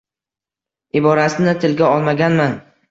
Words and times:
Iborasini 1.01 1.57
tilga 1.65 1.93
olmaganman. 1.99 2.63